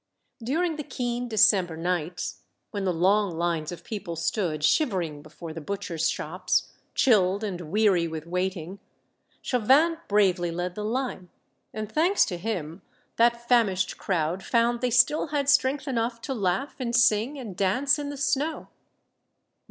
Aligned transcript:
During 0.43 0.77
the 0.77 0.83
keen 0.83 1.27
December 1.27 1.77
nights, 1.77 2.41
when 2.71 2.85
the 2.85 2.91
long 2.91 3.37
lines 3.37 3.71
of 3.71 3.83
people 3.83 4.15
stood 4.15 4.63
shivering 4.63 5.21
before 5.21 5.53
the 5.53 5.61
butchers' 5.61 6.09
shops, 6.09 6.71
chilled 6.95 7.43
and 7.43 7.69
weary 7.69 8.07
with 8.07 8.25
waiting, 8.25 8.79
Chauvin 9.43 9.99
bravely 10.07 10.49
led 10.49 10.73
the 10.73 10.83
line, 10.83 11.29
and 11.71 11.87
thanks 11.91 12.25
to 12.25 12.39
him, 12.39 12.81
that 13.17 13.47
famished 13.47 13.99
crov/d 13.99 14.37
The 14.37 14.37
Death 14.37 14.47
of 14.47 14.49
Chauvin, 14.49 14.65
129 14.65 14.69
found 14.69 14.81
they 14.81 14.89
still 14.89 15.27
had 15.27 15.47
strength 15.47 15.87
enough 15.87 16.19
to 16.21 16.33
laugh 16.33 16.75
and 16.79 16.95
sing, 16.95 17.37
and 17.37 17.55
dance 17.55 17.99
in 17.99 18.09
the 18.09 18.17
snow. 18.17 18.69